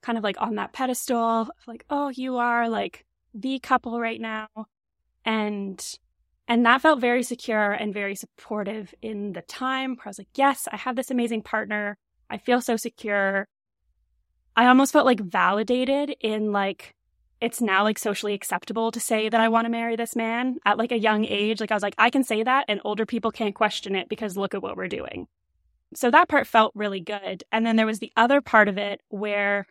[0.06, 4.48] kind of like on that pedestal like oh you are like the couple right now.
[5.26, 5.84] And
[6.48, 10.30] and that felt very secure and very supportive in the time where I was like
[10.36, 11.98] yes I have this amazing partner.
[12.30, 13.48] I feel so secure.
[14.56, 16.94] I almost felt like validated in like
[17.42, 20.78] it's now like socially acceptable to say that I want to marry this man at
[20.78, 21.60] like a young age.
[21.60, 24.38] Like I was like I can say that and older people can't question it because
[24.38, 25.28] look at what we're doing.
[25.96, 27.44] So that part felt really good.
[27.52, 29.66] And then there was the other part of it where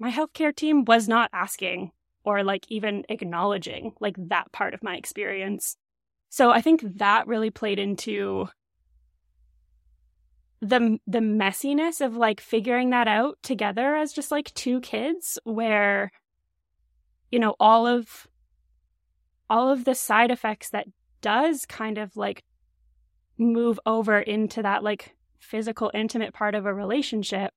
[0.00, 1.92] my healthcare team was not asking
[2.24, 5.76] or like even acknowledging like that part of my experience.
[6.30, 8.48] So I think that really played into
[10.62, 16.10] the the messiness of like figuring that out together as just like two kids where
[17.30, 18.26] you know all of
[19.48, 20.86] all of the side effects that
[21.22, 22.42] does kind of like
[23.38, 27.52] move over into that like physical intimate part of a relationship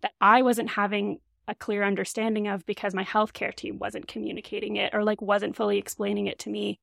[0.00, 4.94] that I wasn't having a clear understanding of because my healthcare team wasn't communicating it
[4.94, 6.78] or like wasn't fully explaining it to me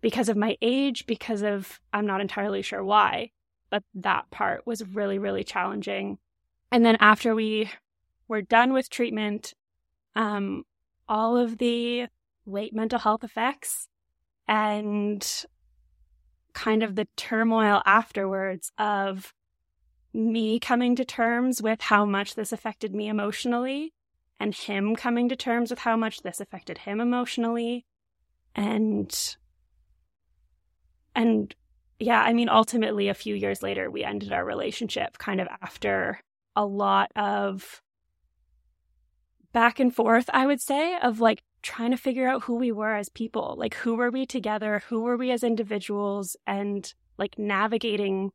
[0.00, 3.32] because of my age, because of I'm not entirely sure why.
[3.70, 6.18] But that part was really, really challenging.
[6.70, 7.70] And then after we
[8.28, 9.54] were done with treatment,
[10.14, 10.64] um,
[11.08, 12.06] all of the
[12.46, 13.88] late mental health effects
[14.46, 15.46] and
[16.52, 19.32] kind of the turmoil afterwards of
[20.14, 23.92] me coming to terms with how much this affected me emotionally
[24.38, 27.84] and him coming to terms with how much this affected him emotionally.
[28.54, 29.36] And
[31.14, 31.54] and
[31.98, 36.18] yeah i mean ultimately a few years later we ended our relationship kind of after
[36.56, 37.82] a lot of
[39.52, 42.94] back and forth i would say of like trying to figure out who we were
[42.94, 43.54] as people.
[43.56, 44.82] Like who were we together?
[44.88, 46.36] Who were we as individuals?
[46.46, 48.32] And like navigating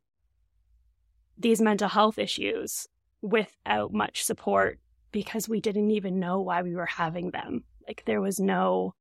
[1.38, 2.86] these mental health issues
[3.22, 4.78] without much support
[5.12, 7.64] because we didn't even know why we were having them.
[7.86, 8.94] Like there was no,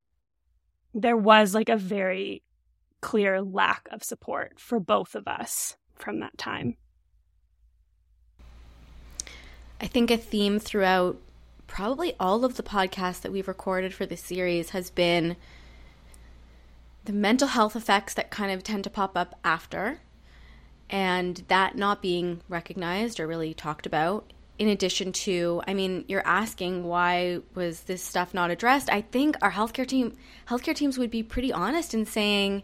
[0.93, 2.43] there was like a very
[3.01, 6.77] clear lack of support for both of us from that time.
[9.79, 11.17] I think a theme throughout
[11.67, 15.35] probably all of the podcasts that we've recorded for this series has been
[17.05, 19.99] the mental health effects that kind of tend to pop up after
[20.89, 26.25] and that not being recognized or really talked about in addition to i mean you're
[26.25, 28.89] asking why was this stuff not addressed?
[28.91, 30.15] I think our healthcare team
[30.49, 32.63] healthcare teams would be pretty honest in saying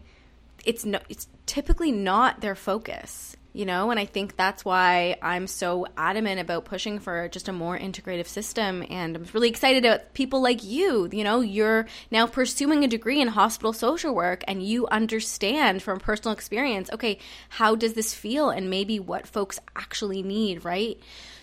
[0.64, 3.90] it's no it's typically not their focus you know?
[3.90, 8.26] And i think that's why i'm so adamant about pushing for just a more integrative
[8.26, 8.84] system.
[8.90, 11.40] And i'm really excited about people like you you know?
[11.40, 16.90] You're now pursuing a degree in hospital social work and you understand from personal experience
[16.92, 18.50] okay how does this feel?
[18.50, 20.98] And maybe what folks actually need right?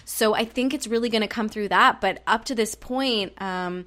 [0.05, 2.01] So I think it's really going to come through that.
[2.01, 3.86] But up to this point, um,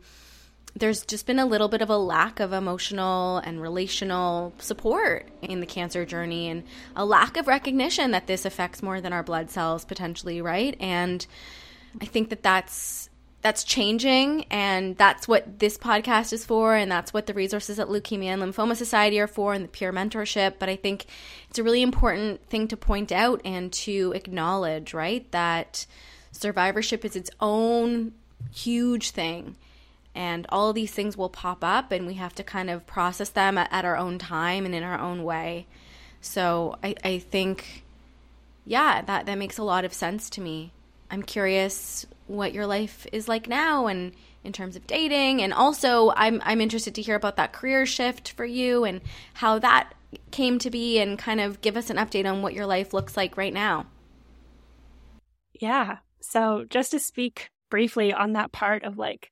[0.77, 5.61] there's just been a little bit of a lack of emotional and relational support in
[5.61, 6.65] the cancer journey and
[6.97, 10.77] a lack of recognition that this affects more than our blood cells potentially, right?
[10.81, 11.25] And
[12.01, 13.09] I think that that's
[13.41, 17.89] that's changing and that's what this podcast is for and that's what the resources at
[17.89, 21.05] leukemia and lymphoma society are for and the peer mentorship but i think
[21.51, 25.85] it's a really important thing to point out and to acknowledge right that
[26.33, 28.15] survivorship is its own
[28.51, 29.55] huge thing
[30.15, 33.59] and all these things will pop up and we have to kind of process them
[33.59, 35.67] at, at our own time and in our own way
[36.21, 37.85] so I, I think
[38.65, 40.73] yeah that, that makes a lot of sense to me
[41.11, 44.13] i'm curious what your life is like now and
[44.45, 48.33] in terms of dating and also I'm I'm interested to hear about that career shift
[48.33, 49.01] for you and
[49.33, 49.95] how that
[50.31, 53.17] came to be and kind of give us an update on what your life looks
[53.17, 53.87] like right now.
[55.61, 55.99] Yeah.
[56.21, 59.31] So just to speak briefly on that part of like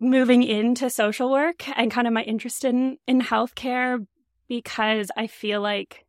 [0.00, 4.06] moving into social work and kind of my interest in in healthcare
[4.48, 6.06] because I feel like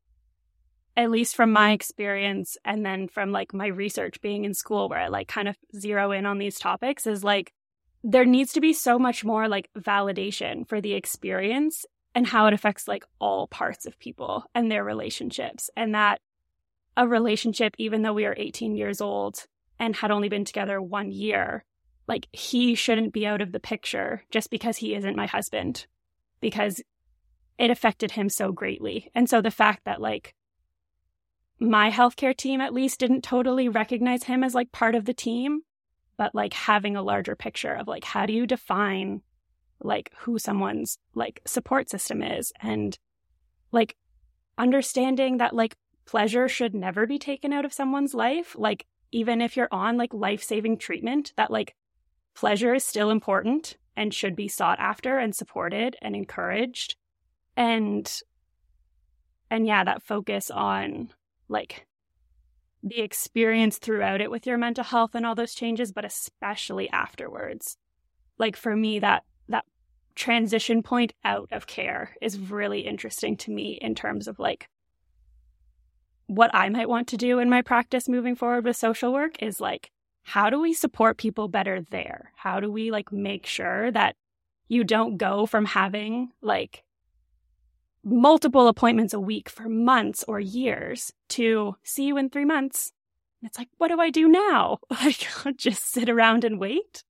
[0.97, 4.99] at least from my experience and then from like my research being in school where
[4.99, 7.53] I like kind of zero in on these topics is like
[8.03, 11.85] there needs to be so much more like validation for the experience
[12.15, 15.69] and how it affects like all parts of people and their relationships.
[15.77, 16.19] And that
[16.97, 19.45] a relationship even though we are 18 years old
[19.79, 21.63] and had only been together 1 year
[22.07, 25.87] like he shouldn't be out of the picture just because he isn't my husband
[26.39, 26.81] because
[27.57, 29.11] it affected him so greatly.
[29.13, 30.35] And so the fact that like
[31.59, 35.61] my healthcare team at least didn't totally recognize him as like part of the team,
[36.17, 39.21] but like having a larger picture of like how do you define
[39.79, 42.51] like who someone's like support system is?
[42.61, 42.97] And
[43.71, 43.95] like
[44.57, 45.75] understanding that like
[46.05, 50.13] pleasure should never be taken out of someone's life like even if you're on like
[50.13, 51.75] life-saving treatment that like
[52.35, 56.95] pleasure is still important and should be sought after and supported and encouraged
[57.57, 58.21] and
[59.49, 61.09] and yeah that focus on
[61.49, 61.85] like
[62.83, 67.77] the experience throughout it with your mental health and all those changes, but especially afterwards.
[68.37, 69.65] Like for me, that that
[70.15, 74.67] transition point out of care is really interesting to me in terms of like
[76.27, 79.59] what I might want to do in my practice moving forward with social work is
[79.59, 79.91] like
[80.31, 82.31] how do we support people better there?
[82.37, 84.15] How do we like make sure that
[84.69, 86.85] you don't go from having like
[88.01, 92.93] multiple appointments a week for months or years to see you in three months.
[93.41, 94.77] And it's like, what do I do now?
[94.89, 97.03] Can't just sit around and wait.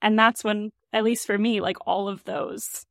[0.00, 2.86] And that's when, at least for me, like all of those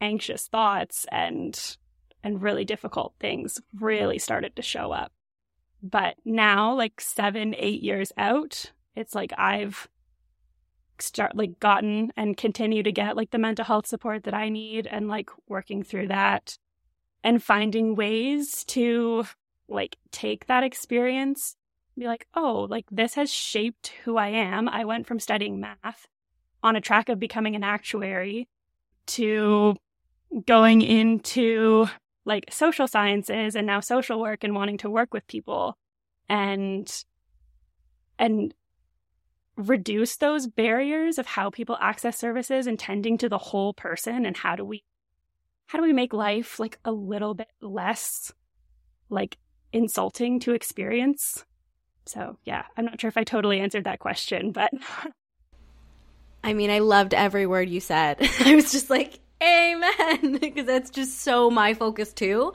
[0.00, 1.76] anxious thoughts and
[2.22, 5.10] and really difficult things really started to show up.
[5.82, 9.88] But now, like seven, eight years out, it's like I've
[10.98, 14.86] start like gotten and continue to get like the mental health support that I need
[14.86, 16.58] and like working through that
[17.24, 19.24] and finding ways to
[19.68, 21.56] like take that experience
[21.98, 24.68] be like oh like this has shaped who i am.
[24.68, 26.08] I went from studying math
[26.62, 28.48] on a track of becoming an actuary
[29.06, 29.76] to
[30.46, 31.86] going into
[32.24, 35.76] like social sciences and now social work and wanting to work with people
[36.28, 37.04] and
[38.18, 38.54] and
[39.68, 44.36] reduce those barriers of how people access services and tending to the whole person and
[44.36, 44.84] how do we
[45.66, 48.32] how do we make life like a little bit less
[49.08, 49.38] like
[49.72, 51.44] insulting to experience?
[52.06, 54.72] So, yeah, I'm not sure if I totally answered that question, but
[56.44, 58.16] I mean, I loved every word you said.
[58.44, 62.52] I was just like, amen, because that's just so my focus too.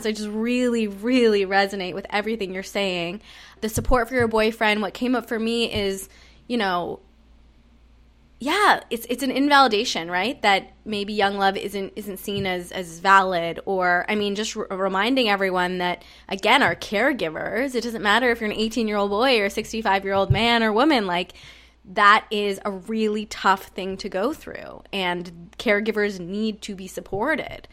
[0.00, 3.20] So I just really, really resonate with everything you're saying.
[3.60, 6.08] The support for your boyfriend, what came up for me is,
[6.48, 7.00] you know,
[8.40, 10.40] yeah, it's it's an invalidation, right?
[10.42, 15.28] That maybe young love isn't isn't seen as as valid, or I mean, just reminding
[15.28, 17.74] everyone that again, our caregivers.
[17.74, 20.30] It doesn't matter if you're an 18 year old boy or a 65 year old
[20.30, 21.06] man or woman.
[21.06, 21.32] Like
[21.84, 27.66] that is a really tough thing to go through, and caregivers need to be supported.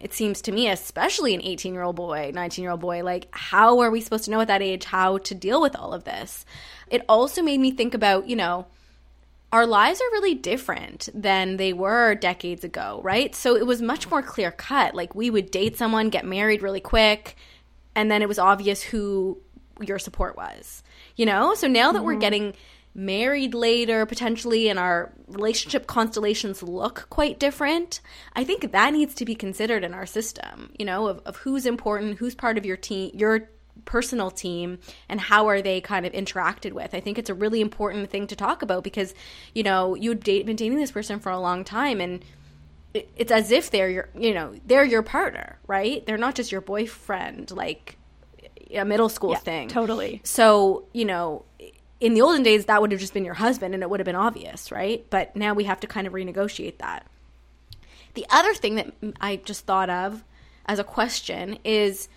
[0.00, 3.28] it seems to me, especially an 18 year old boy, 19 year old boy, like,
[3.32, 6.04] how are we supposed to know at that age how to deal with all of
[6.04, 6.44] this?
[6.90, 8.66] It also made me think about, you know,
[9.52, 13.34] our lives are really different than they were decades ago, right?
[13.34, 14.94] So it was much more clear cut.
[14.94, 17.36] Like, we would date someone, get married really quick,
[17.94, 19.38] and then it was obvious who
[19.80, 20.82] your support was,
[21.16, 21.54] you know?
[21.54, 22.06] So now that mm-hmm.
[22.06, 22.54] we're getting
[22.94, 28.00] married later potentially and our relationship constellations look quite different
[28.34, 31.66] i think that needs to be considered in our system you know of, of who's
[31.66, 33.48] important who's part of your team your
[33.84, 34.78] personal team
[35.08, 38.26] and how are they kind of interacted with i think it's a really important thing
[38.26, 39.14] to talk about because
[39.54, 42.24] you know you've date, been dating this person for a long time and
[42.92, 46.60] it's as if they're your you know they're your partner right they're not just your
[46.60, 47.96] boyfriend like
[48.74, 51.44] a middle school yeah, thing totally so you know
[52.00, 54.06] in the olden days that would have just been your husband and it would have
[54.06, 55.06] been obvious, right?
[55.10, 57.06] But now we have to kind of renegotiate that.
[58.14, 60.24] The other thing that I just thought of
[60.66, 62.08] as a question is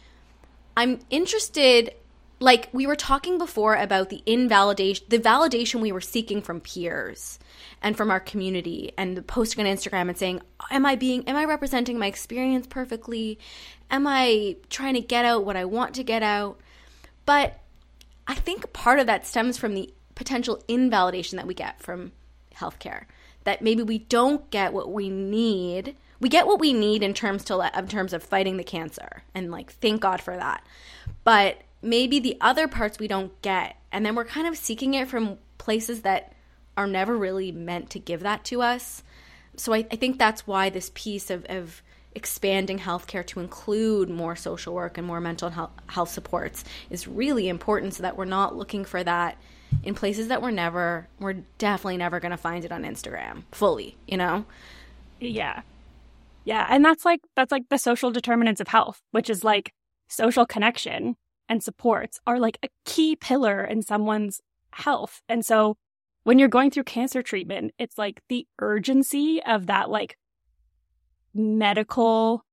[0.75, 1.93] I'm interested
[2.39, 7.39] like we were talking before about the invalidation the validation we were seeking from peers
[7.81, 11.45] and from our community and posting on Instagram and saying am I being am I
[11.45, 13.39] representing my experience perfectly
[13.89, 16.59] am I trying to get out what I want to get out
[17.25, 17.59] but
[18.27, 22.13] I think part of that stems from the potential invalidation that we get from
[22.55, 23.05] healthcare.
[23.43, 25.95] That maybe we don't get what we need.
[26.23, 29.51] We get what we need in terms to in terms of fighting the cancer, and
[29.51, 30.65] like thank God for that.
[31.25, 35.09] But maybe the other parts we don't get, and then we're kind of seeking it
[35.09, 36.33] from places that
[36.77, 39.03] are never really meant to give that to us.
[39.57, 41.83] So I, I think that's why this piece of, of
[42.15, 45.49] expanding healthcare to include more social work and more mental
[45.87, 49.37] health supports is really important so that we're not looking for that
[49.83, 53.97] in places that we're never we're definitely never going to find it on Instagram fully,
[54.07, 54.45] you know?
[55.19, 55.61] Yeah.
[56.45, 59.73] Yeah, and that's like that's like the social determinants of health, which is like
[60.07, 61.15] social connection
[61.49, 64.41] and supports are like a key pillar in someone's
[64.71, 65.21] health.
[65.29, 65.77] And so
[66.23, 70.17] when you're going through cancer treatment, it's like the urgency of that like
[71.33, 72.45] medical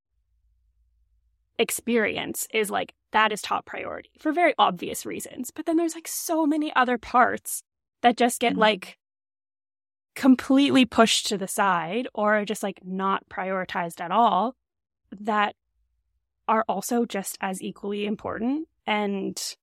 [1.58, 5.50] experience is like that is top priority for very obvious reasons.
[5.50, 7.62] But then there's like so many other parts
[8.02, 8.60] that just get mm-hmm.
[8.60, 8.98] like
[10.14, 14.54] completely pushed to the side or just like not prioritized at all
[15.12, 15.54] that
[16.48, 19.56] are also just as equally important and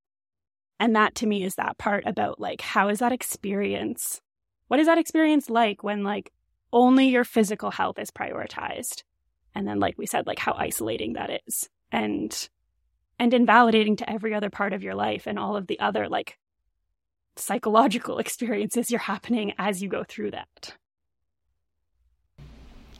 [0.80, 4.22] and that to me is that part about like how is that experience
[4.68, 6.32] what is that experience like when like
[6.72, 9.04] only your physical health is prioritized.
[9.56, 12.50] And then, like we said, like how isolating that is and,
[13.18, 16.38] and invalidating to every other part of your life and all of the other like
[17.38, 20.76] psychological experiences you're happening as you go through that.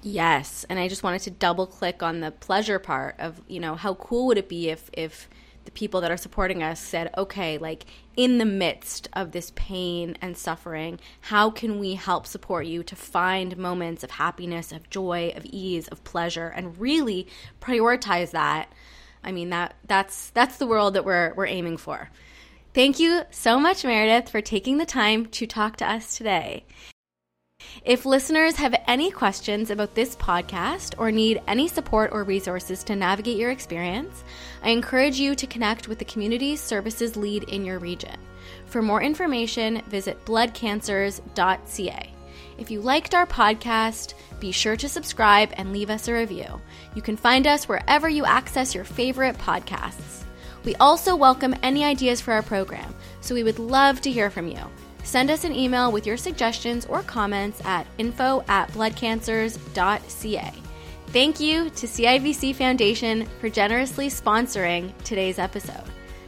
[0.02, 3.76] Yes, and I just wanted to double click on the pleasure part of, you know,
[3.76, 5.28] how cool would it be if if
[5.66, 7.86] the people that are supporting us said, okay, like
[8.16, 12.96] in the midst of this pain and suffering, how can we help support you to
[12.96, 17.28] find moments of happiness, of joy, of ease, of pleasure, and really
[17.60, 18.72] prioritize that?
[19.24, 22.10] I mean that that's that's the world that we're we're aiming for.
[22.78, 26.64] Thank you so much, Meredith, for taking the time to talk to us today.
[27.84, 32.96] If listeners have any questions about this podcast or need any support or resources to
[32.96, 34.24] navigate your experience,
[34.62, 38.16] I encourage you to connect with the community services lead in your region.
[38.68, 42.14] For more information, visit bloodcancers.ca.
[42.60, 46.62] If you liked our podcast, be sure to subscribe and leave us a review.
[46.94, 50.27] You can find us wherever you access your favorite podcasts.
[50.64, 54.48] We also welcome any ideas for our program, so we would love to hear from
[54.48, 54.60] you.
[55.04, 60.54] Send us an email with your suggestions or comments at info at bloodcancers.ca.
[61.08, 65.84] Thank you to CIBC Foundation for generously sponsoring today's episode.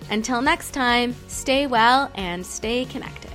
[0.09, 3.31] Until next time, stay well and stay connected.